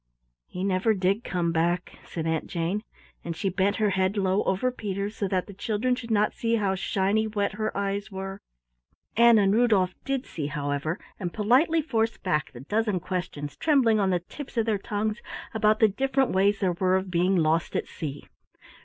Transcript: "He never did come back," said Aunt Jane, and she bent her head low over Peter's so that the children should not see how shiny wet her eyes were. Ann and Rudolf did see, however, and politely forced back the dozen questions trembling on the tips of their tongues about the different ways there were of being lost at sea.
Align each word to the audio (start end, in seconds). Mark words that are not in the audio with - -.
"He 0.47 0.63
never 0.63 0.95
did 0.95 1.23
come 1.23 1.51
back," 1.51 1.99
said 2.05 2.25
Aunt 2.25 2.47
Jane, 2.47 2.81
and 3.23 3.35
she 3.35 3.49
bent 3.49 3.75
her 3.75 3.91
head 3.91 4.17
low 4.17 4.41
over 4.45 4.71
Peter's 4.71 5.15
so 5.15 5.27
that 5.27 5.45
the 5.45 5.53
children 5.53 5.93
should 5.93 6.09
not 6.09 6.33
see 6.33 6.55
how 6.55 6.73
shiny 6.73 7.27
wet 7.27 7.51
her 7.51 7.77
eyes 7.77 8.11
were. 8.11 8.41
Ann 9.15 9.37
and 9.37 9.53
Rudolf 9.53 9.93
did 10.03 10.25
see, 10.25 10.47
however, 10.47 10.99
and 11.19 11.31
politely 11.31 11.83
forced 11.83 12.23
back 12.23 12.51
the 12.51 12.61
dozen 12.61 12.99
questions 12.99 13.55
trembling 13.55 13.99
on 13.99 14.09
the 14.09 14.21
tips 14.21 14.57
of 14.57 14.65
their 14.65 14.79
tongues 14.79 15.21
about 15.53 15.77
the 15.79 15.87
different 15.89 16.31
ways 16.31 16.61
there 16.61 16.73
were 16.73 16.95
of 16.95 17.11
being 17.11 17.35
lost 17.35 17.75
at 17.75 17.87
sea. 17.87 18.23